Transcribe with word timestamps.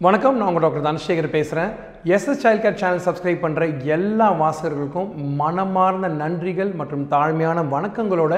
வணக்கம் 0.00 0.36
நான் 0.38 0.48
உங்கள் 0.48 0.62
டாக்டர் 0.64 0.84
தனசேகர் 0.86 1.26
பேசுகிறேன் 1.32 1.70
SS 2.14 2.42
child 2.42 2.60
care 2.64 2.76
channel 2.80 3.02
subscribe 3.06 3.40
பண்ணுற 3.44 3.62
எல்லா 3.94 4.26
வாசகர்களுக்கும் 4.42 5.08
மனமார்ந்த 5.38 6.08
நன்றிகள் 6.20 6.70
மற்றும் 6.80 7.02
தாழ்மையான 7.12 7.64
வணக்கங்களோட 7.72 8.34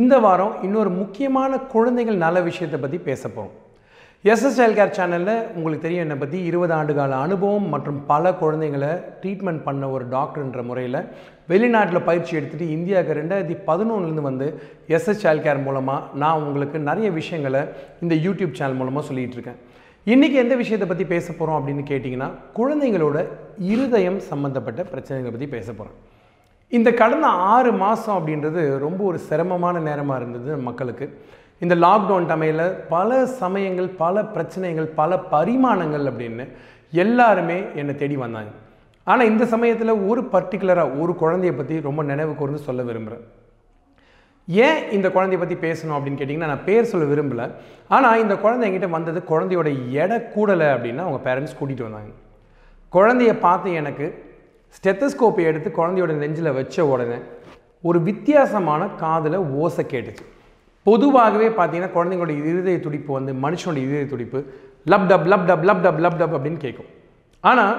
இந்த 0.00 0.14
வாரம் 0.24 0.54
இன்னொரு 0.66 0.90
முக்கியமான 0.98 1.58
குழந்தைகள் 1.72 2.20
நல 2.24 2.42
விஷயத்தை 2.48 2.78
பற்றி 2.84 2.98
பேச 3.08 3.22
போகிறோம் 3.28 3.56
எஸ்எஸ் 4.24 4.58
சைல்ட் 4.58 4.78
கேர் 4.78 4.94
சேனலில் 4.98 5.32
உங்களுக்கு 5.56 5.84
தெரியும் 5.86 6.04
என்னை 6.04 6.18
பற்றி 6.20 6.38
இருபது 6.50 6.74
ஆண்டு 6.78 6.94
கால 6.98 7.18
அனுபவம் 7.26 7.66
மற்றும் 7.74 7.98
பல 8.12 8.32
குழந்தைங்களை 8.42 8.92
ட்ரீட்மெண்ட் 9.22 9.64
பண்ண 9.66 9.90
ஒரு 9.94 10.06
டாக்டர்ன்ற 10.14 10.62
முறையில் 10.70 11.00
வெளிநாட்டில் 11.52 12.06
பயிற்சி 12.10 12.32
எடுத்துகிட்டு 12.38 12.74
இந்தியாவுக்கு 12.76 13.18
ரெண்டாயிரத்தி 13.20 13.58
பதினொன்றுலேருந்து 13.70 14.26
வந்து 14.28 14.48
எஸ்எஸ் 14.96 15.22
சைல்ட் 15.24 15.44
கேர் 15.46 15.64
மூலமாக 15.66 16.18
நான் 16.22 16.44
உங்களுக்கு 16.44 16.80
நிறைய 16.90 17.10
விஷயங்களை 17.18 17.64
இந்த 18.04 18.16
யூடியூப் 18.26 18.56
சேனல் 18.60 18.80
மூலமாக 18.82 19.04
சொல்லிகிட்டு 19.10 19.38
இருக்கேன். 19.38 19.60
இன்றைக்கி 20.12 20.36
எந்த 20.42 20.54
விஷயத்தை 20.60 20.86
பற்றி 20.88 21.04
பேச 21.10 21.26
போகிறோம் 21.32 21.56
அப்படின்னு 21.58 21.82
கேட்டிங்கன்னா 21.88 22.28
குழந்தைங்களோட 22.58 23.16
இருதயம் 23.72 24.16
சம்மந்தப்பட்ட 24.28 24.80
பிரச்சனைகளை 24.92 25.30
பற்றி 25.32 25.48
பேச 25.54 25.66
போகிறோம் 25.72 25.96
இந்த 26.72 26.88
கடந்த 27.00 27.26
ஆறு 27.54 27.70
மாதம் 27.82 28.16
அப்படின்றது 28.18 28.62
ரொம்ப 28.84 29.00
ஒரு 29.10 29.18
சிரமமான 29.26 29.80
நேரமாக 29.88 30.20
இருந்தது 30.20 30.56
மக்களுக்கு. 30.68 31.06
இந்த 31.64 31.74
லாக்டவுன் 31.84 32.28
டமையில் 32.30 32.64
பல 32.94 33.18
சமயங்கள் 33.40 33.90
பல 34.02 34.24
பிரச்சனைகள் 34.34 34.88
பல 35.00 35.18
பரிமாணங்கள் 35.34 36.06
அப்படின்னு 36.12 36.46
எல்லாருமே 36.92 37.58
என்னை 37.82 37.96
தேடி 38.02 38.18
வந்தாங்க. 38.24 38.52
ஆனால் 39.06 39.30
இந்த 39.32 39.46
சமயத்தில் 39.54 40.00
ஒரு 40.10 40.22
பர்டிகுலராக 40.34 40.98
ஒரு 41.02 41.14
குழந்தைய 41.22 41.54
பற்றி 41.56 41.76
ரொம்ப 41.88 42.02
நினைவு 42.12 42.34
கூர்ந்து 42.40 42.66
சொல்ல 42.68 42.82
விரும்புகிறேன் 42.90 43.26
ஏன் 44.66 44.78
இந்த 44.96 45.08
குழந்தைய 45.08 45.38
பற்றி 45.38 45.56
பேசணும் 45.66 45.94
அப்படின்னு 45.96 46.20
கேட்டிங்கன்னா 46.20 46.50
நான் 46.52 46.64
பேர் 46.64 46.88
சொல்ல 46.90 47.04
விரும்பலை. 47.12 47.46
ஆனால் 47.88 48.20
இந்த 48.22 48.36
குழந்தை 48.36 48.64
என்கிட்ட 48.68 48.88
வந்தது 48.90 49.22
குழந்தையோட 49.30 49.68
எடை 50.02 50.16
கூடலை 50.34 50.66
அப்படின்னா 50.66 51.02
அவங்க 51.06 51.20
பேரண்ட்ஸ் 51.28 51.58
கூட்டிகிட்டு 51.60 51.86
வந்தாங்க. 51.88 52.12
குழந்தைய 52.92 53.32
பார்த்து 53.38 53.72
எனக்கு 53.80 54.06
ஸ்டெத்தஸ்கோப்பை 54.76 55.44
எடுத்து 55.50 55.70
குழந்தையோட 55.78 56.12
நெஞ்சில் 56.22 56.56
வச்ச 56.58 56.86
உடனே 56.86 57.18
ஒரு 57.82 57.98
வித்தியாசமான 58.08 58.86
காதில் 59.02 59.38
ஓசை 59.62 59.84
கேட்டுச்சு. 59.92 60.24
பொதுவாகவே 60.82 61.48
பார்த்தீங்கன்னா 61.48 61.92
குழந்தைங்களோட 61.96 62.34
இருதய 62.50 62.80
துடிப்பு 62.80 63.12
வந்து 63.18 63.32
மனுஷனோட 63.44 63.80
இருதய 63.86 64.06
துடிப்பு 64.06 64.38
lub 64.90 65.08
dub 65.10 65.26
lub 65.32 65.46
dub 65.50 65.64
lub 65.68 65.82
dub 65.86 66.00
lub 66.04 66.18
dub 66.20 66.36
அப்படின்னு 66.36 66.62
கேட்கும். 66.66 66.90
ஆனால் 67.40 67.74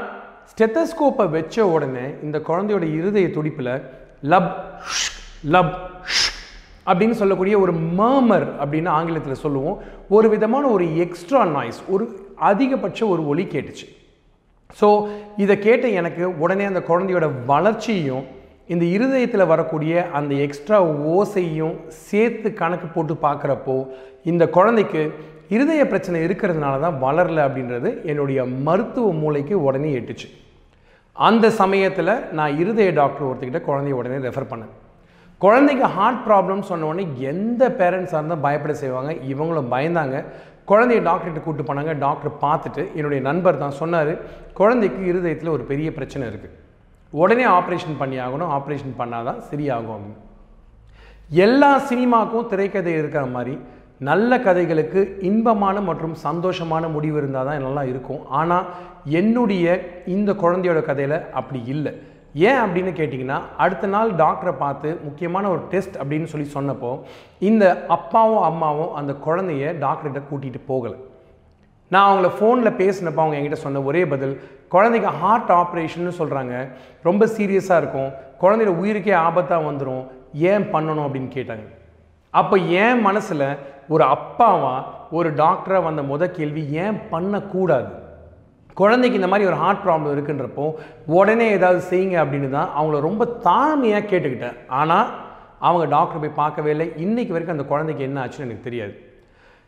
ஸ்டெத்தஸ்கோப்பை 0.51 1.25
வச்ச 1.29 1.65
உடனே 1.67 2.05
இந்த 2.23 2.39
குழந்தையோட 2.49 2.85
இருதய 2.97 3.27
துடிப்பில் 3.37 3.73
லப் 4.33 4.51
லப் 5.53 5.73
அப்படின்னு 6.89 7.19
சொல்லக்கூடிய 7.21 7.55
ஒரு 7.59 7.73
மர்மர் 7.99 8.45
அப்படின்னு 8.61 8.89
ஆங்கிலத்தில் 8.97 9.41
சொல்லுவோம். 9.45 9.77
ஒரு 10.15 10.27
விதமான 10.35 10.67
ஒரு 10.75 10.85
எக்ஸ்ட்ரா 11.05 11.41
நாய்ஸ் 11.55 11.81
ஒரு 11.93 12.05
அதிகபட்ச 12.51 12.99
ஒரு 13.13 13.23
ஒலி 13.31 13.45
கேட்டுச்சு. 13.55 13.87
ஸோ 14.79 14.87
இதை 15.43 15.55
கேட்ட 15.59 15.85
எனக்கு 16.01 16.23
உடனே 16.43 16.65
அந்த 16.71 16.81
குழந்தையோட 16.89 17.27
வளர்ச்சியும் 17.51 18.23
இந்த 18.73 18.85
இருதயத்தில் 18.95 19.49
வரக்கூடிய 19.51 20.03
அந்த 20.17 20.33
எக்ஸ்ட்ரா 20.45 20.77
ஓசையும் 21.15 21.75
சேர்த்து 22.07 22.49
கணக்கு 22.61 22.87
போட்டு 22.87 23.13
பார்க்குறப்போ 23.25 23.75
இந்த 24.31 24.43
குழந்தைக்கு 24.57 25.01
இருதய 25.55 25.81
பிரச்சனை 25.91 26.17
இருக்கிறதுனால 26.27 26.75
தான் 26.85 26.99
வளரல 27.05 27.39
அப்படின்றது 27.47 27.89
என்னுடைய 28.11 28.39
மருத்துவ 28.67 29.11
மூளைக்கு 29.21 29.55
உடனே 29.67 29.89
எட்டுச்சு. 29.99 30.27
அந்த 31.15 31.45
சமயத்தில் 31.61 32.13
நான் 32.37 32.57
இருதய 32.61 32.91
டாக்டர் 33.01 33.27
ஒருத்தர்கிட்ட 33.29 33.61
குழந்தைய 33.69 33.99
உடனே 34.01 34.19
ரெஃபர் 34.27 34.51
பண்ணேன். 34.51 34.71
குழந்தைக்கு 35.43 35.85
ஹார்ட் 35.97 36.23
ப்ராப்ளம் 36.25 36.59
சொன்ன 36.69 36.87
உடனே 36.87 37.03
எந்த 37.31 37.61
பேரண்ட்ஸாக 37.79 38.19
இருந்தால் 38.19 38.43
பயப்பட 38.45 38.73
செய்வாங்க. 38.81 39.11
இவங்களும் 39.31 39.69
பயந்தாங்க. 39.75 40.17
குழந்தைய 40.69 40.99
டாக்டர்கிட்ட 41.07 41.41
கூப்பிட்டு 41.45 41.67
போனாங்க. 41.69 41.93
டாக்டர் 42.03 42.33
பார்த்துட்டு 42.43 42.83
என்னுடைய 42.97 43.21
நண்பர் 43.29 43.61
தான் 43.63 43.79
சொன்னார் 43.79 44.11
குழந்தைக்கு 44.59 45.01
இருதயத்தில் 45.11 45.53
ஒரு 45.55 45.63
பெரிய 45.71 45.87
பிரச்சனை 45.97 46.25
இருக்குது 46.31 46.57
உடனே 47.21 47.45
ஆப்ரேஷன் 47.59 47.97
பண்ணி 48.01 48.17
ஆகணும். 48.25 48.51
ஆப்ரேஷன் 48.57 48.93
பண்ணால் 48.99 49.27
தான் 49.29 49.41
சரியாகும் 49.49 49.95
அப்படின்னு. 49.95 50.19
எல்லா 51.45 51.71
சினிமாக்கும் 51.89 52.47
திரைக்கதை 52.53 52.93
இருக்கிற 53.01 53.25
மாதிரி 53.35 53.55
நல்ல 54.09 54.39
கதைகளுக்கு 54.45 55.01
இன்பமான 55.29 55.81
மற்றும் 55.89 56.15
சந்தோஷமான 56.27 56.83
முடிவு 56.95 57.17
இருந்தால் 57.21 57.49
தான் 57.49 57.65
நல்லா 57.67 57.83
இருக்கும். 57.91 58.21
ஆனால் 58.39 58.69
என்னுடைய 59.21 59.65
இந்த 60.15 60.31
குழந்தையோட 60.43 60.79
கதையில் 60.91 61.17
அப்படி 61.39 61.61
இல்லை. 61.73 61.93
ஏன் 62.33 62.57
அப்படின்னு 62.57 62.91
கேட்டிங்கன்னா 62.99 63.41
அடுத்த 63.57 63.87
நாள் 63.87 64.11
டாக்டரை 64.11 64.51
பார்த்து 64.51 64.99
முக்கியமான 65.03 65.49
ஒரு 65.49 65.61
டெஸ்ட் 65.69 65.97
அப்படின்னு 65.97 66.23
சொல்லி 66.23 66.47
சொன்னப்போ 66.53 66.99
இந்த 67.39 67.85
அப்பாவும் 67.87 68.43
அம்மாவும் 68.43 68.93
அந்த 68.93 69.15
குழந்தைய 69.25 69.73
டாக்டர்கிட்ட 69.85 70.21
கூட்டிகிட்டு 70.31 70.61
போகலை. 70.67 70.95
நான் 71.87 72.09
அவங்கள 72.09 72.27
ஃபோனில் 72.27 72.77
பேசினப்போ 72.81 73.21
அவங்க 73.23 73.37
என்கிட்ட 73.37 73.53
சொன்ன 73.53 73.81
ஒரே 73.81 74.05
பதில் 74.05 74.41
குழந்தைக்கு 74.69 75.09
ஹார்ட் 75.09 75.49
ஆப்ரேஷன்னு 75.49 76.13
சொல்கிறாங்க 76.19 76.69
ரொம்ப 77.03 77.25
சீரியஸாக 77.25 77.77
இருக்கும். 77.77 78.11
குழந்தையோட 78.41 78.73
உயிருக்கே 78.83 79.15
ஆபத்தாக 79.27 79.67
வந்துடும் 79.69 80.07
ஏன் 80.33 80.63
பண்ணணும் 80.63 81.05
அப்படின்னு 81.05 81.31
கேட்டாங்க. 81.37 81.65
அப்போ 82.29 82.57
என் 82.57 83.01
மனசில் 83.01 83.57
ஒரு 83.89 84.03
அப்பாவாக 84.03 84.83
ஒரு 85.11 85.33
டாக்டராக 85.33 85.83
வந்த 85.83 86.01
முத 86.01 86.31
கேள்வி 86.31 86.69
ஏன் 86.69 86.99
பண்ணக்கூடாது? 87.09 88.00
குழந்தைக்கு 88.79 89.19
இந்த 89.19 89.29
மாதிரி 89.31 89.49
ஒரு 89.51 89.59
ஹார்ட் 89.63 89.83
ப்ராப்ளம் 89.85 90.13
இருக்குன்றப்போ 90.15 90.65
உடனே 91.17 91.47
ஏதாவது 91.57 91.81
செய்யுங்க 91.91 92.17
அப்படின்னு 92.23 92.49
தான் 92.57 92.71
அவங்கள 92.79 92.99
ரொம்ப 93.09 93.25
தாழ்மையாக 93.47 94.09
கேட்டுக்கிட்டேன். 94.11 94.57
ஆனால் 94.81 95.07
அவங்க 95.67 95.85
டாக்டர் 95.95 96.21
போய் 96.23 96.39
பார்க்கவே 96.41 96.73
இல்லை. 96.75 96.89
இன்றைக்கி 97.05 97.33
வரைக்கும் 97.33 97.57
அந்த 97.57 97.67
குழந்தைக்கு 97.71 98.03
என்ன 98.09 98.19
ஆச்சுன்னு 98.25 98.47
எனக்கு 98.49 98.67
தெரியாது. 98.67 98.93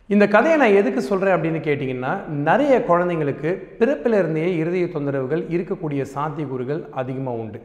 இந்த 0.10 0.26
கதையை 0.34 0.56
நான் 0.62 0.78
எதுக்கு 0.80 1.02
சொல்கிறேன் 1.10 1.36
அப்படின்னு 1.36 1.60
கேட்டிங்கன்னா 1.68 2.10
நிறைய 2.48 2.74
குழந்தைங்களுக்கு 2.88 3.50
பிறப்பிலிருந்தே 3.80 4.50
இருதய 4.62 4.88
தொந்தரவுகள் 4.96 5.44
இருக்கக்கூடிய 5.56 6.02
சாத்தியக்கூறுகள் 6.16 6.82
அதிகமாக 7.02 7.42
உண்டு. 7.44 7.60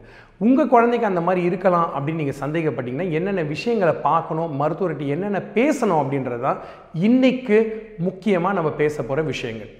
உங்கள் 0.45 0.71
குழந்தைக்கு 0.73 1.09
அந்த 1.09 1.21
மாதிரி 1.25 1.41
இருக்கலாம் 1.49 1.89
அப்படின்னு 1.95 2.21
நீங்கள் 2.23 2.41
சந்தேகப்பட்டீங்கன்னா 2.43 3.09
என்னென்ன 3.19 3.43
விஷயங்களை 3.53 3.95
பார்க்கணும் 4.07 4.55
மருத்துவர்கிட்ட 4.61 5.13
என்னென்ன 5.15 5.41
பேசணும் 5.57 6.01
அப்படின்றது 6.03 6.41
தான் 6.47 6.61
இன்றைக்கு 7.09 7.59
முக்கியமாக 8.07 8.57
நம்ம 8.59 8.71
பேச 8.81 8.95
போகிற 9.03 9.27
விஷயங்கள். 9.33 9.71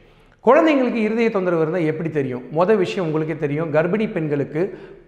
குழந்தைங்களுக்கு 0.47 0.99
இருதய 1.05 1.29
தொந்தரவு 1.35 1.63
இருந்தால் 1.63 1.87
எப்படி 1.91 2.09
தெரியும்? 2.17 2.43
மொதல் 2.57 2.81
விஷயம் 2.81 3.05
உங்களுக்கே 3.07 3.35
தெரியும். 3.45 3.71
கர்ப்பிணி 3.75 4.05
பெண்களுக்கு 4.15 4.61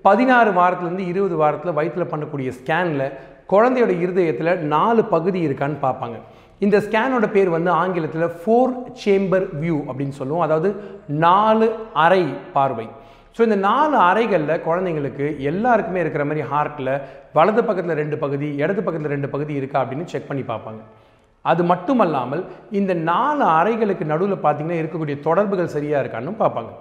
பதினாறு 0.07 0.49
வாரத்துலேருந்து 0.57 1.05
இருபது 1.11 1.35
வாரத்தில் 1.41 1.77
வயிற்றில் 1.77 2.11
பண்ணக்கூடிய 2.13 2.49
ஸ்கேனில் 2.59 3.05
குழந்தையோட 3.53 3.93
இருதயத்தில் 4.05 4.51
நாலு 4.73 5.01
பகுதி 5.13 5.39
இருக்கான்னு 5.47 5.77
பார்ப்பாங்க. 5.85 6.17
இந்த 6.65 6.77
ஸ்கேனோட 6.85 7.25
பேர் 7.35 7.49
வந்து 7.57 7.71
ஆங்கிலத்தில் 7.81 8.33
ஃபோர் 8.41 8.73
சேம்பர் 9.03 9.45
வியூ 9.61 9.77
அப்படின்னு 9.89 10.17
சொல்லுவோம். 10.19 10.45
அதாவது 10.47 10.69
நாலு 11.25 11.67
அறை 12.05 12.23
பார்வை. 12.55 12.87
ஸோ 13.35 13.41
இந்த 13.47 13.57
நாலு 13.69 13.97
அறைகளில் 14.09 14.63
குழந்தைங்களுக்கு 14.67 15.25
எல்லாருக்குமே 15.51 16.01
இருக்கிற 16.03 16.23
மாதிரி 16.29 16.43
ஹார்ட்டில் 16.51 16.93
வலது 17.37 17.61
பக்கத்தில் 17.67 17.99
ரெண்டு 18.01 18.17
பகுதி 18.23 18.49
இடது 18.63 18.81
பக்கத்தில் 18.85 19.13
ரெண்டு 19.15 19.29
பகுதி 19.35 19.53
இருக்கா 19.61 19.79
அப்படின்னு 19.83 20.11
செக் 20.13 20.29
பண்ணி 20.29 20.43
பார்ப்பாங்க. 20.51 20.81
அது 21.49 21.61
மட்டுமல்லாமல் 21.71 22.43
இந்த 22.79 22.93
நாலு 23.09 23.43
அறைகளுக்கு 23.57 24.05
நடுவில் 24.11 24.43
பார்த்தீங்கன்னா 24.43 24.79
இருக்கக்கூடிய 24.81 25.17
தொடர்புகள் 25.27 25.75
சரியாக 25.75 26.01
இருக்கான்னு 26.03 26.33
பார்ப்பாங்க. 26.43 26.71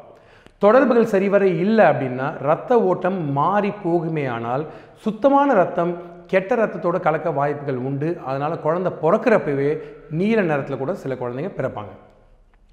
தொடர்புகள் 0.65 1.13
சரிவர 1.15 1.45
இல்லை 1.65 1.85
அப்படின்னா 1.91 2.27
ரத்த 2.49 2.81
ஓட்டம் 2.91 3.19
மாறி 3.39 3.71
போகுமே 3.85 4.25
ஆனால் 4.37 4.65
சுத்தமான 5.05 5.55
ரத்தம் 5.61 5.93
கெட்ட 6.33 6.55
ரத்தத்தோட 6.61 6.97
கலக்க 7.07 7.29
வாய்ப்புகள் 7.39 7.79
உண்டு. 7.89 8.09
அதனால் 8.29 8.63
குழந்தை 8.67 8.91
பிறக்கிறப்பவே 9.05 9.71
நீல 10.19 10.41
நிறத்தில் 10.51 10.83
கூட 10.83 10.93
சில 11.05 11.15
குழந்தைங்க 11.23 11.53
பிறப்பாங்க. 11.57 11.93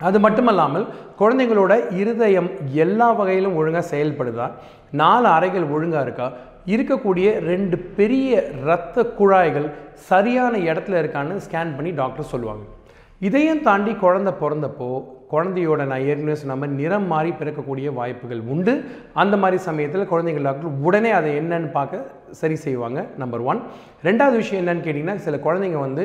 அது 0.07 0.17
மட்டுமல்லாமல் 0.25 0.85
குழந்தைங்களோட 1.21 1.73
இருதயம் 2.01 2.49
எல்லா 2.83 3.07
வகையிலும் 3.19 3.55
ஒழுங்காக 3.59 3.85
செயல்படுதா? 3.93 4.47
நாலு 5.01 5.27
அறைகள் 5.37 5.71
ஒழுங்காக 5.75 6.05
இருக்கா? 6.07 6.27
இருக்கக்கூடிய 6.73 7.27
ரெண்டு 7.51 7.77
பெரிய 7.97 8.31
இரத்த 8.61 9.05
குழாய்கள் 9.19 9.67
சரியான 10.09 10.53
இடத்துல 10.69 10.99
இருக்கான்னு 11.01 11.43
ஸ்கேன் 11.45 11.75
பண்ணி 11.77 11.91
டாக்டர் 12.01 12.31
சொல்லுவாங்க. 12.33 12.65
இதையும் 13.27 13.61
தாண்டி 13.67 13.93
குழந்தை 14.01 14.31
பிறந்தப்போ 14.41 14.89
குழந்தையோட 15.31 15.81
நான் 15.91 16.03
ஏற்கனவே 16.09 16.35
சொன்ன 16.41 16.55
மாதிரி 16.59 16.75
நிறம் 16.81 17.07
மாறி 17.11 17.31
பிறக்கக்கூடிய 17.39 17.87
வாய்ப்புகள் 17.99 18.41
உண்டு. 18.53 18.73
அந்த 19.21 19.35
மாதிரி 19.41 19.57
சமயத்தில் 19.65 20.09
குழந்தைகள் 20.11 20.45
டாக்டர் 20.47 20.75
உடனே 20.87 21.11
அதை 21.19 21.31
என்னன்னு 21.39 21.69
பார்க்க 21.77 22.35
சரி 22.41 22.57
செய்வாங்க 22.65 22.99
நம்பர் 23.21 23.43
ஒன் 23.51 23.59
ரெண்டாவது 24.07 24.37
விஷயம் 24.41 24.61
என்னன்னு 24.61 24.85
கேட்டிங்கன்னா 24.85 25.17
சில 25.25 25.37
குழந்தைங்க 25.45 25.79
வந்து 25.85 26.03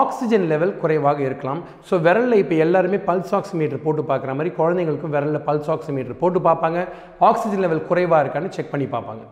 ஆக்சிஜன் 0.00 0.46
லெவல் 0.52 0.74
குறைவாக 0.82 1.20
இருக்கலாம். 1.28 1.60
ஸோ 1.88 2.00
விரலில் 2.06 2.40
இப்போ 2.42 2.56
எல்லாருமே 2.66 3.00
பல்ஸ் 3.10 3.34
ஆக்சிமீட்டர் 3.40 3.84
போட்டு 3.86 4.04
பார்க்குற 4.12 4.32
மாதிரி 4.38 4.52
குழந்தைங்களுக்கும் 4.60 5.14
விரலில் 5.16 5.46
பல்ஸ் 5.48 5.70
ஆக்சிமீட்டர் 5.74 6.20
போட்டு 6.22 6.40
பார்ப்பாங்க. 6.48 6.80
ஆக்சிஜன் 7.30 7.64
லெவல் 7.66 7.86
குறைவாக 7.90 8.22
இருக்கான்னு 8.24 8.54
செக் 8.56 8.72
பண்ணி 8.74 8.88
பார்ப்பாங்க. 8.96 9.24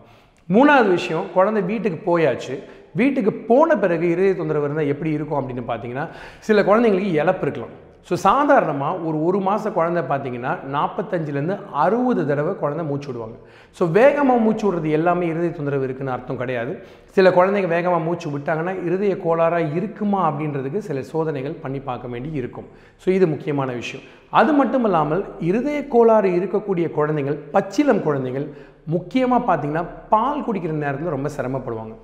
மூணாவது 0.49 0.89
விஷயம் 0.97 1.25
குழந்தை 1.37 1.61
வீட்டுக்கு 1.71 1.99
போயாச்சு. 2.09 2.55
வீட்டுக்கு 2.99 3.31
போன 3.47 3.77
பிறகு 3.83 4.05
இருதய 4.13 4.33
தொந்தரவு 4.41 4.67
இருந்தால் 4.67 4.91
எப்படி 4.93 5.09
இருக்கும் 5.17 5.39
அப்படின்னு 5.39 5.63
பார்த்தீங்கன்னா 5.71 6.05
சில 6.47 6.61
குழந்தைங்களுக்கு 6.69 7.17
இழப்பு 7.21 7.45
இருக்கலாம். 7.45 7.73
ஸோ 8.07 8.15
சாதாரணமாக 8.25 8.99
ஒரு 9.07 9.17
ஒரு 9.27 9.39
மாத 9.45 9.69
குழந்தை 9.77 10.01
பார்த்தீங்கன்னா 10.09 10.51
நாற்பத்தஞ்சிலேருந்து 10.73 11.55
அறுபது 11.83 12.23
தடவை 12.29 12.51
குழந்தை 12.59 12.83
மூச்சு 12.89 13.07
விடுவாங்க. 13.09 13.37
ஸோ 13.77 13.83
வேகமாக 13.97 14.43
மூச்சு 14.43 14.63
விடுறது 14.67 14.89
எல்லாமே 14.97 15.25
இருதய 15.31 15.51
தொந்தரவு 15.57 15.85
இருக்குன்னு 15.87 16.13
அர்த்தம் 16.15 16.39
கிடையாது. 16.41 16.73
சில 17.15 17.29
குழந்தைங்க 17.37 17.69
வேகமாக 17.75 18.05
மூச்சு 18.07 18.27
விட்டாங்கன்னா 18.35 18.73
இருதய 18.87 19.15
கோளாறாக 19.25 19.73
இருக்குமா 19.79 20.19
அப்படின்றதுக்கு 20.29 20.81
சில 20.89 21.01
சோதனைகள் 21.13 21.57
பண்ணி 21.63 21.81
பார்க்க 21.89 22.13
வேண்டி 22.13 22.31
இருக்கும். 22.41 22.67
ஸோ 23.03 23.09
இது 23.17 23.27
முக்கியமான 23.33 23.71
விஷயம். 23.81 24.05
அது 24.41 24.53
மட்டும் 24.59 24.85
இல்லாமல் 24.89 25.25
இருதய 25.49 25.81
கோளாறு 25.95 26.29
இருக்கக்கூடிய 26.37 26.85
குழந்தைகள் 26.99 27.39
பச்சிலம் 27.57 28.05
குழந்தைகள் 28.07 28.47
முக்கியமாக 28.85 29.43
பார்த்தீங்கன்னா 29.47 29.85
பால் 30.09 30.45
குடிக்கிற 30.45 30.73
நேரத்தில் 30.83 31.15
ரொம்ப 31.15 31.29
சிரமப்படுவாங்க. 31.37 31.95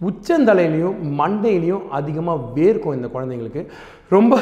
உச்சந்தலையிலையும் 0.00 0.98
மண்டையிலையும் 1.20 1.88
அதிகமாக 1.98 2.44
வேர்க்கும் 2.54 2.96
இந்த 2.98 3.08
குழந்தைங்களுக்கு. 3.14 3.62
ரொம்ப 4.08 4.38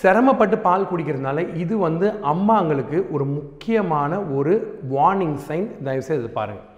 சிரமப்பட்டு 0.00 0.58
பால் 0.58 0.88
குடிக்கிறதுனால 0.90 1.56
இது 1.56 1.78
வந்து 1.78 2.08
அம்மாங்களுக்கு 2.32 3.10
ஒரு 3.10 3.24
முக்கியமான 3.24 4.18
ஒரு 4.38 4.54
வார்னிங் 4.94 5.38
சைன் 5.48 5.68
தயவுசெய்து 5.84 6.30
பாருங்கள் 6.38 6.74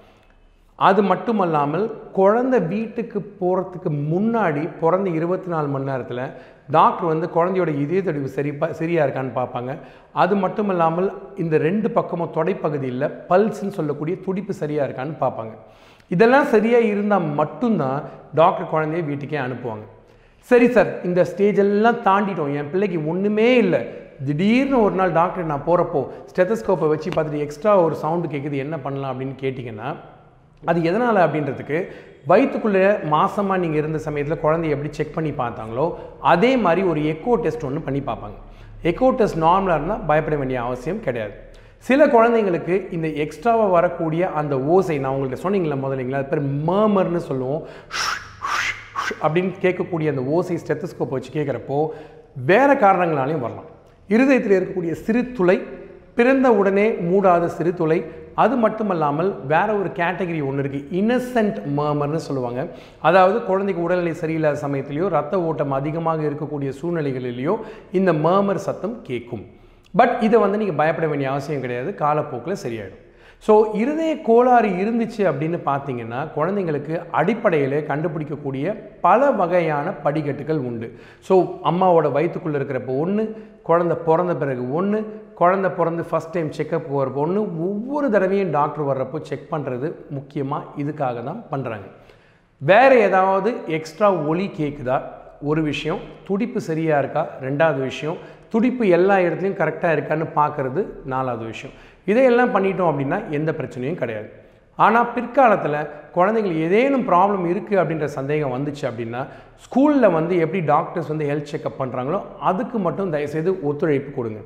அது 0.87 1.01
மட்டும் 1.11 1.41
அல்லாமல் 1.45 1.85
குழந்தை 2.19 2.59
வீட்டுக்கு 2.73 3.19
போகிறதுக்கு 3.41 3.91
முன்னாடி 4.11 4.63
பிறந்த 4.81 5.09
இருபத்தி 5.19 5.49
நாலு 5.53 5.69
மணி 5.75 5.89
நேரத்தில் 5.91 6.23
டாக்டர் 6.77 7.09
வந்து 7.11 7.27
குழந்தையோட 7.37 7.71
இதய 7.85 8.01
தடிவு 8.07 8.29
சரி 8.37 8.51
சரியாக 8.81 9.05
இருக்கான்னு 9.07 9.33
பார்ப்பாங்க. 9.39 9.73
அது 10.23 10.35
மட்டும் 10.43 10.71
இல்லாமல் 10.75 11.09
இந்த 11.43 11.57
ரெண்டு 11.67 11.89
பக்கமும் 11.97 12.33
தொடைப்பகுதியில் 12.37 13.07
பல்ஸ்ன்னு 13.31 13.77
சொல்லக்கூடிய 13.79 14.17
துடிப்பு 14.27 14.55
சரியாக 14.63 14.87
இருக்கான்னு 14.89 15.17
பார்ப்பாங்க. 15.25 15.55
இதெல்லாம் 16.11 16.51
சரியாக 16.55 16.91
இருந்தால் 16.93 17.27
மட்டும்தான் 17.41 17.99
டாக்டர் 18.41 18.71
குழந்தைய 18.75 19.05
வீட்டுக்கே 19.09 19.41
அனுப்புவாங்க. 19.47 19.87
சரி 20.51 20.69
சார் 20.77 20.93
இந்த 21.09 21.21
ஸ்டேஜ் 21.31 21.59
எல்லாம் 21.65 21.99
தாண்டிட்டோம். 22.07 22.53
என் 22.59 22.71
பிள்ளைக்கு 22.75 23.01
ஒன்றுமே 23.13 23.49
இல்லை. 23.65 23.81
திடீர்னு 24.29 24.77
ஒரு 24.85 24.95
நாள் 25.01 25.17
டாக்டர் 25.19 25.51
நான் 25.51 25.67
போகிறப்போ 25.67 26.01
ஸ்டெத்தஸ்கோப்பை 26.31 26.87
வச்சு 26.93 27.09
பார்த்துட்டு 27.17 27.43
எக்ஸ்ட்ரா 27.47 27.75
ஒரு 27.87 27.97
சவுண்டு 28.05 28.33
கேட்குது 28.35 28.63
என்ன 28.67 28.77
பண்ணலாம் 28.87 29.13
அப்படின்னு 29.13 29.37
கேட்டிங்கன்னா 29.43 29.91
அது 30.65 30.79
எதனால் 30.83 31.17
அப்படின்றதுக்கு 31.17 31.79
வயிற்றுக்குள்ளே 32.27 32.87
மாசமாக 33.15 33.59
நீங்கள் 33.63 33.81
இருந்த 33.81 33.99
சமயத்தில் 33.99 34.43
குழந்தைய 34.43 34.75
எப்படி 34.77 34.91
செக் 34.93 35.15
பண்ணி 35.15 35.31
பார்த்தாங்களோ 35.31 35.95
அதே 36.33 36.57
மாதிரி 36.57 36.83
ஒரு 36.83 37.01
எக்கோ 37.13 37.35
டெஸ்ட் 37.45 37.67
ஒன்று 37.69 37.81
பண்ணி 37.81 38.01
பார்ப்பாங்க. 38.01 38.37
எக்கோ 38.83 39.11
டெஸ்ட் 39.11 39.39
நார்மலாக 39.39 39.79
இருந்தால் 39.79 40.05
பயப்பட 40.07 40.37
வேண்டிய 40.37 40.63
அவசியம் 40.63 41.01
கிடையாது. 41.01 41.33
சில 41.79 42.07
குழந்தைங்களுக்கு 42.07 42.93
இந்த 42.93 43.09
எக்ஸ்ட்ராவாக 43.25 43.71
வரக்கூடிய 43.71 44.31
அந்த 44.41 44.61
ஓசை 44.61 44.99
நான் 44.99 45.15
உங்களுக்கு 45.15 45.51
சொன்னீங்களா 45.51 45.79
முதல்லைங்களா 45.85 46.21
அது 46.21 46.31
பேர் 46.33 46.45
மர்மர்னு 46.69 47.23
சொல்லுவோம். 47.31 47.63
அப்படின்னு 49.23 49.53
கேட்கக்கூடிய 49.65 50.09
அந்த 50.09 50.23
ஓசை 50.23 50.59
ஸ்டெத்தஸ்கோப் 50.65 51.15
வச்சு 51.17 51.31
கேட்குறப்போ 51.39 51.79
வேறு 52.51 52.75
காரணங்களாலையும் 52.75 53.45
வரலாம். 53.47 53.69
இருதயத்தில் 54.09 54.57
இருக்கக்கூடிய 54.59 54.93
சிறு 55.07 55.33
துளை 55.33 55.59
பிறந்த 56.15 56.49
உடனே 56.61 56.89
மூடாத 57.09 57.47
சிறு 57.47 57.75
துளை 57.75 58.05
அது 58.45 58.55
மட்டுமல்லாமல் 58.65 59.31
வேற 59.53 59.69
ஒரு 59.81 59.91
கேட்டகரி 60.01 60.41
ஒன்று 60.49 60.63
இருக்குது 60.65 60.89
இன்னசென்ட் 61.01 61.59
மர்மர்னு 61.79 62.21
சொல்லுவாங்க. 62.29 62.63
அதாவது 63.09 63.39
குழந்தைக்கு 63.51 63.85
உடல்நிலை 63.87 64.15
சரியில்லாத 64.23 64.61
சமயத்திலையோ 64.67 65.09
ரத்த 65.17 65.41
ஓட்டம் 65.49 65.77
அதிகமாக 65.81 66.23
இருக்கக்கூடிய 66.29 66.73
சூழ்நிலைகளிலேயோ 66.81 67.57
இந்த 68.01 68.13
மர்மர் 68.27 68.65
சத்தம் 68.69 68.97
கேட்கும். 69.11 69.45
பட் 69.95 70.17
இதை 70.29 70.39
வந்து 70.45 70.61
நீங்கள் 70.63 70.81
பயப்பட 70.81 71.07
வேண்டிய 71.11 71.29
அவசியம் 71.35 71.63
கிடையாது. 71.67 71.91
காலப்போக்கில் 72.05 72.63
சரியாயிடும். 72.65 73.05
ஸோ 73.47 73.53
இருதய 73.81 74.13
கோளாறு 74.29 74.69
இருந்துச்சு 74.83 75.23
அப்படின்னு 75.31 75.59
பார்த்தீங்கன்னா 75.69 76.21
குழந்தைங்களுக்கு 76.37 76.95
அடிப்படையில் 77.19 77.77
கண்டுபிடிக்கக்கூடிய 77.91 78.75
பல 79.05 79.31
வகையான 79.41 79.91
படிக்கட்டுகள் 80.05 80.61
உண்டு. 80.69 80.89
ஸோ 81.27 81.35
அம்மாவோட 81.71 82.09
வயிற்றுக்குள்ளே 82.17 82.59
இருக்கிறப்போ 82.61 82.97
ஒன்று 83.05 83.25
குழந்த 83.69 83.95
பிறந்த 84.09 84.35
பிறகு 84.43 84.65
ஒன்று 84.79 84.99
குழந்த 85.41 85.69
பிறந்து 85.79 86.03
ஃபஸ்ட் 86.09 86.33
டைம் 86.35 86.51
செக்கப் 86.57 86.89
போகிறப்போ 86.91 87.21
ஒன்று 87.25 87.41
ஒவ்வொரு 87.67 88.07
தடவையும் 88.15 88.53
டாக்டர் 88.57 88.89
வர்றப்போ 88.91 89.19
செக் 89.29 89.51
பண்ணுறது 89.53 89.89
முக்கியமாக 90.17 90.81
இதுக்காக 90.83 91.23
தான் 91.29 91.41
பண்ணுறாங்க 91.53 91.87
வேறு 92.63 92.97
ஏதாவது 93.09 93.51
எக்ஸ்ட்ரா 93.77 94.09
ஒலி 94.31 94.47
கேட்குதா 94.59 94.97
ஒரு 95.51 95.61
விஷயம். 95.71 96.01
துடிப்பு 96.29 96.61
சரியாக 96.69 97.03
இருக்கா? 97.03 97.23
ரெண்டாவது 97.47 97.81
விஷயம். 97.91 98.19
துடிப்பு 98.53 98.85
எல்லா 98.97 99.17
இடத்துலையும் 99.27 99.61
கரெக்டாக 99.61 99.95
இருக்கான்னு 99.97 100.27
பார்க்குறது 100.39 100.81
நாலாவது 101.13 101.45
விஷயம். 101.53 101.75
இதையெல்லாம் 102.11 102.55
பண்ணிட்டோம் 102.55 102.91
அப்படின்னா 102.91 103.19
எந்த 103.39 103.51
பிரச்சனையும் 103.59 104.01
கிடையாது. 104.03 104.29
ஆனால் 104.79 105.09
பிற்காலத்தில் 105.15 105.79
குழந்தைங்களுக்கு 106.17 106.65
ஏதேனும் 106.69 107.07
ப்ராப்ளம் 107.11 107.45
இருக்குது 107.53 107.81
அப்படின்ற 107.83 108.07
சந்தேகம் 108.19 108.55
வந்துச்சு 108.57 108.85
அப்படின்னா 108.91 109.21
ஸ்கூலில் 109.65 110.15
வந்து 110.19 110.35
எப்படி 110.45 110.61
டாக்டர்ஸ் 110.73 111.13
வந்து 111.13 111.29
ஹெல்த் 111.31 111.53
செக்கப் 111.53 111.81
பண்ணுறாங்களோ 111.83 112.21
அதுக்கு 112.51 112.81
மட்டும் 112.87 113.13
தயவுசெய்து 113.15 113.53
ஒத்துழைப்பு 113.71 114.13
கொடுங்க. 114.19 114.41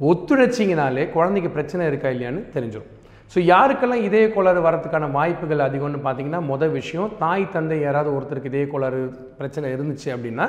ஒத்துழைச்சிங்கனாலே 0.00 1.04
குழந்தைக்கு 1.12 1.50
பிரச்சனை 1.50 1.86
இருக்கா 1.86 2.08
இல்லையான்னு 2.08 2.42
தெரிஞ்சிடும் 2.52 2.88
ஸோ 3.32 3.38
யாருக்கெல்லாம் 3.44 4.04
இதய 4.04 4.26
கோளாறு 4.28 4.60
வரதுக்கான 4.62 5.10
வாய்ப்புகள் 5.10 5.64
அதிகம்னு 5.64 6.04
பார்த்தீங்கன்னா 6.04 6.40
மொதல் 6.46 6.70
விஷயம் 6.70 7.10
தாய் 7.18 7.44
தந்தை 7.50 7.78
யாராவது 7.80 8.10
ஒருத்தருக்கு 8.16 8.44
இதய 8.44 8.66
கோளாறு 8.66 9.00
பிரச்சனை 9.38 9.72
இருந்துச்சு 9.72 10.08
அப்படின்னா 10.14 10.46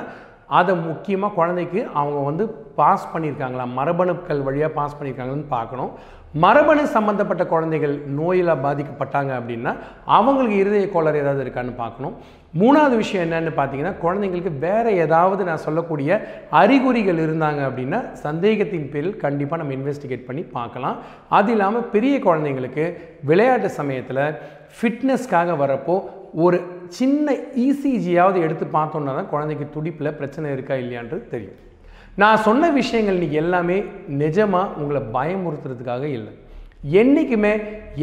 அதை 0.58 0.72
முக்கியமாக 0.88 1.36
குழந்தைக்கு 1.38 1.80
அவங்க 2.00 2.20
வந்து 2.30 2.44
பாஸ் 2.78 3.10
பண்ணியிருக்காங்களா? 3.12 3.64
மரபணுக்கள் 3.78 4.46
வழியாக 4.48 4.76
பாஸ் 4.78 4.96
பண்ணியிருக்காங்கன்னு 4.98 5.46
பார்க்கணும். 5.56 5.92
மரபணு 6.42 6.82
சம்மந்தப்பட்ட 6.96 7.44
குழந்தைகள் 7.52 7.94
நோயில் 8.18 8.52
பாதிக்கப்பட்டாங்க 8.64 9.30
அப்படின்னா 9.38 9.72
அவங்களுக்கு 10.16 10.58
இருதய 10.62 10.86
கோளாறு 10.92 11.22
ஏதாவது 11.22 11.42
இருக்கான்னு 11.44 11.72
பார்க்கணும். 11.80 12.14
மூணாவது 12.60 12.94
விஷயம் 13.00 13.24
என்னன்னு 13.24 13.52
பார்த்தீங்கன்னா 13.56 13.94
குழந்தைங்களுக்கு 14.04 14.52
வேறு 14.66 14.92
ஏதாவது 15.04 15.42
நான் 15.48 15.64
சொல்லக்கூடிய 15.64 16.20
அறிகுறிகள் 16.60 17.20
இருந்தாங்க 17.24 17.60
அப்படின்னா 17.68 18.00
சந்தேகத்தின் 18.24 18.88
பேரில் 18.92 19.20
கண்டிப்பாக 19.24 19.60
நம்ம 19.62 19.76
இன்வெஸ்டிகேட் 19.78 20.28
பண்ணி 20.28 20.44
பார்க்கலாம். 20.56 20.96
அது 21.38 21.52
இல்லாமல் 21.56 21.90
பெரிய 21.96 22.16
குழந்தைங்களுக்கு 22.28 22.86
விளையாட்டு 23.30 23.70
சமயத்தில் 23.80 24.24
ஃபிட்னஸ்க்காக 24.78 25.56
வரப்போ 25.62 25.96
ஒரு 26.44 26.58
சின்ன 26.98 27.32
இசிஜியாவது 27.66 28.38
எடுத்து 28.46 28.66
பார்த்தோன்னா 28.76 29.12
தான் 29.18 29.32
குழந்தைக்கு 29.32 29.66
துடிப்பில் 29.74 30.16
பிரச்சனை 30.18 30.52
இருக்கா 30.52 30.74
இல்லையான்றது 30.82 31.22
தெரியும். 31.34 31.58
நான் 32.22 32.44
சொன்ன 32.46 32.70
விஷயங்கள் 32.70 33.16
இன்றைக்கி 33.16 33.38
எல்லாமே 33.44 33.76
நிஜமாக 34.22 34.74
உங்களை 34.80 35.02
பயமுறுத்துறதுக்காக 35.16 36.04
இல்லை. 36.18 36.32
என்றைக்குமே 37.00 37.52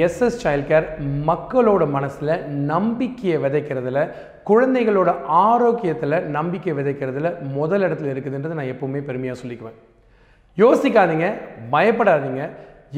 எஸ்எஸ் 0.06 0.40
சைல்ட் 0.44 0.68
கேர் 0.70 0.88
மக்களோட 1.30 1.84
மனசில் 1.96 2.34
நம்பிக்கையை 2.72 3.38
விதைக்கிறதுல 3.46 4.02
குழந்தைகளோட 4.50 5.10
ஆரோக்கியத்தில் 5.26 6.18
நம்பிக்கை 6.38 6.74
விதைக்கிறதுல 6.80 7.30
முதல் 7.58 7.86
இடத்துல 7.88 8.12
இருக்குதுன்றது 8.14 8.58
நான் 8.60 8.74
எப்போவுமே 8.74 9.02
பெருமையாக 9.10 9.40
சொல்லிக்குவேன். 9.42 9.78
யோசிக்காதீங்க 10.58 11.28
பயப்படாதீங்க. 11.74 12.44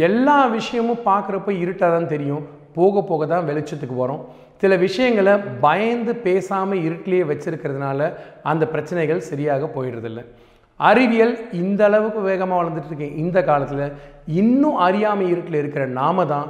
எல்லா 0.07 0.37
விஷயமும் 0.57 1.05
பார்க்குறப்ப 1.05 1.49
இருட்டாக 1.63 1.91
தான் 1.95 2.11
தெரியும். 2.13 2.43
போக 2.77 3.01
போக 3.01 3.25
தான் 3.25 3.47
வெளிச்சத்துக்கு 3.49 3.95
வரும். 4.03 4.21
சில 4.61 4.75
விஷயங்களை 4.85 5.33
பயந்து 5.65 6.13
பேசாமல் 6.27 6.83
இருட்டிலேயே 6.87 7.25
வச்சிருக்கிறதுனால 7.31 8.09
அந்த 8.51 8.63
பிரச்சனைகள் 8.73 9.27
சரியாக 9.29 9.69
போயிடுறதில்ல. 9.75 10.21
அறிவியல் 10.79 11.35
இந்த 11.61 11.81
அளவுக்கு 11.89 12.19
வேகமாக 12.29 12.59
வளர்ந்துட்டு 12.59 12.89
இருக்கு. 12.91 13.07
இந்த 13.23 13.37
காலத்தில் 13.49 13.85
இன்னும் 14.41 14.77
அறியாமை 14.87 15.25
இருட்டில் 15.33 15.61
இருக்கிற 15.61 15.85
நாம 15.99 16.25
தான் 16.33 16.47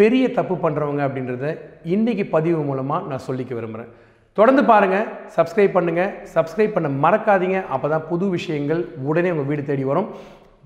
பெரிய 0.00 0.24
தப்பு 0.38 0.54
பண்ணுறவங்க 0.64 1.02
அப்படின்றத 1.06 1.48
இன்றைக்கி 1.94 2.24
பதிவு 2.36 2.60
மூலமாக 2.68 3.06
நான் 3.10 3.26
சொல்லிக்க 3.26 3.52
விரும்புகிறேன் 3.58 3.92
தொடர்ந்து 4.38 4.62
பாருங்கள் 4.70 5.08
சப்ஸ்கிரைப் 5.36 5.76
பண்ணுங்கள் 5.76 6.14
சப்ஸ்கிரைப் 6.36 6.74
பண்ண 6.76 6.88
மறக்காதீங்க. 7.04 7.58
அப்போ 7.74 7.86
தான் 7.92 8.06
புது 8.08 8.28
விஷயங்கள் 8.36 8.80
உடனே 9.10 9.30
உங்கள் 9.34 9.48
வீடு 9.50 9.64
தேடி 9.68 9.84
வரும். 9.90 10.08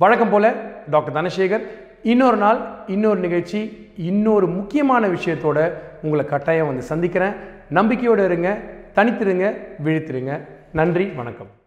வழக்கம் 0.03 0.33
போல் 0.33 0.49
டாக்டர் 0.95 1.17
தனசேகர் 1.19 1.65
இன்னொரு 2.03 2.37
நாள் 2.37 2.59
இன்னொரு 2.87 3.21
நிகழ்ச்சி 3.21 3.91
இன்னொரு 3.97 4.47
முக்கியமான 4.47 5.09
விஷயத்தோட 5.09 5.73
உங்களை 6.03 6.25
கட்டாயம் 6.25 6.67
வந்து 6.67 6.83
சந்திக்கிறேன். 6.83 7.33
நம்பிக்கையோடு 7.69 8.25
இருங்க 8.25 8.61
தனித்திருங்க 8.95 9.55
விழித்திருங்க. 9.85 10.41
நன்றி 10.73 11.05
வணக்கம். 11.05 11.58